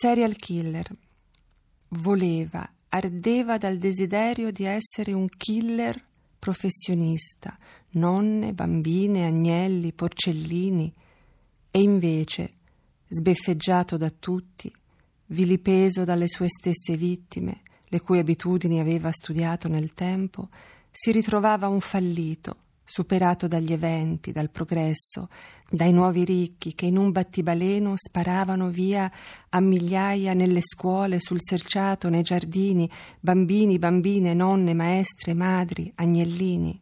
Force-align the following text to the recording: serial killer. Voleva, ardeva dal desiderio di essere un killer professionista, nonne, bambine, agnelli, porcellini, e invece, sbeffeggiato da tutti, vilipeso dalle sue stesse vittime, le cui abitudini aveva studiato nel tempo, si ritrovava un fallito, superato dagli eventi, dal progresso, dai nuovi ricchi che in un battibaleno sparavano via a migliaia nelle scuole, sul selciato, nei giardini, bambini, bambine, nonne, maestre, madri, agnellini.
serial 0.00 0.36
killer. 0.36 0.88
Voleva, 1.88 2.70
ardeva 2.90 3.58
dal 3.58 3.78
desiderio 3.78 4.52
di 4.52 4.62
essere 4.62 5.12
un 5.12 5.28
killer 5.28 6.00
professionista, 6.38 7.58
nonne, 7.94 8.52
bambine, 8.52 9.26
agnelli, 9.26 9.92
porcellini, 9.92 10.94
e 11.72 11.80
invece, 11.80 12.52
sbeffeggiato 13.08 13.96
da 13.96 14.10
tutti, 14.10 14.72
vilipeso 15.26 16.04
dalle 16.04 16.28
sue 16.28 16.46
stesse 16.48 16.96
vittime, 16.96 17.62
le 17.86 18.00
cui 18.00 18.20
abitudini 18.20 18.78
aveva 18.78 19.10
studiato 19.10 19.66
nel 19.66 19.94
tempo, 19.94 20.48
si 20.92 21.10
ritrovava 21.10 21.66
un 21.66 21.80
fallito, 21.80 22.56
superato 22.88 23.46
dagli 23.46 23.72
eventi, 23.72 24.32
dal 24.32 24.48
progresso, 24.48 25.28
dai 25.68 25.92
nuovi 25.92 26.24
ricchi 26.24 26.74
che 26.74 26.86
in 26.86 26.96
un 26.96 27.12
battibaleno 27.12 27.92
sparavano 27.96 28.70
via 28.70 29.12
a 29.50 29.60
migliaia 29.60 30.32
nelle 30.32 30.62
scuole, 30.62 31.20
sul 31.20 31.42
selciato, 31.42 32.08
nei 32.08 32.22
giardini, 32.22 32.90
bambini, 33.20 33.78
bambine, 33.78 34.32
nonne, 34.32 34.72
maestre, 34.72 35.34
madri, 35.34 35.92
agnellini. 35.96 36.80